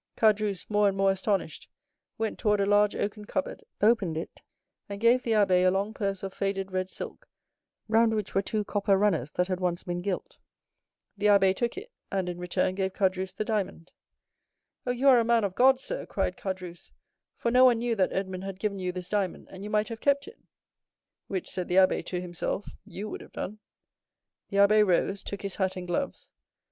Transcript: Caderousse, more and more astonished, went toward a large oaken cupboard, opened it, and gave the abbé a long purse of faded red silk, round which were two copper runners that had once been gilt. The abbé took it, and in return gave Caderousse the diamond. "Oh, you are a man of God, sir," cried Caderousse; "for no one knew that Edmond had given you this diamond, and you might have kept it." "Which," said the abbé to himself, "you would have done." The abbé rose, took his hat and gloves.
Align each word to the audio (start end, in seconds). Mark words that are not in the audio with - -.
Caderousse, 0.17 0.67
more 0.67 0.87
and 0.87 0.97
more 0.97 1.11
astonished, 1.11 1.69
went 2.17 2.39
toward 2.39 2.59
a 2.59 2.65
large 2.65 2.95
oaken 2.95 3.23
cupboard, 3.25 3.63
opened 3.83 4.17
it, 4.17 4.41
and 4.89 4.99
gave 4.99 5.21
the 5.21 5.33
abbé 5.33 5.63
a 5.63 5.69
long 5.69 5.93
purse 5.93 6.23
of 6.23 6.33
faded 6.33 6.71
red 6.71 6.89
silk, 6.89 7.27
round 7.87 8.15
which 8.15 8.33
were 8.33 8.41
two 8.41 8.63
copper 8.63 8.97
runners 8.97 9.29
that 9.33 9.47
had 9.47 9.59
once 9.59 9.83
been 9.83 10.01
gilt. 10.01 10.39
The 11.19 11.27
abbé 11.27 11.55
took 11.55 11.77
it, 11.77 11.91
and 12.11 12.27
in 12.27 12.39
return 12.39 12.73
gave 12.73 12.93
Caderousse 12.95 13.35
the 13.35 13.45
diamond. 13.45 13.91
"Oh, 14.87 14.91
you 14.91 15.07
are 15.07 15.19
a 15.19 15.23
man 15.23 15.43
of 15.43 15.53
God, 15.53 15.79
sir," 15.79 16.07
cried 16.07 16.35
Caderousse; 16.35 16.89
"for 17.37 17.51
no 17.51 17.63
one 17.65 17.77
knew 17.77 17.95
that 17.95 18.11
Edmond 18.11 18.43
had 18.43 18.57
given 18.59 18.79
you 18.79 18.91
this 18.91 19.07
diamond, 19.07 19.49
and 19.51 19.63
you 19.63 19.69
might 19.69 19.89
have 19.89 20.01
kept 20.01 20.27
it." 20.27 20.39
"Which," 21.27 21.47
said 21.47 21.67
the 21.67 21.75
abbé 21.75 22.03
to 22.07 22.19
himself, 22.19 22.67
"you 22.87 23.07
would 23.07 23.21
have 23.21 23.33
done." 23.33 23.59
The 24.49 24.57
abbé 24.57 24.83
rose, 24.83 25.21
took 25.21 25.43
his 25.43 25.57
hat 25.57 25.75
and 25.75 25.85
gloves. 25.85 26.31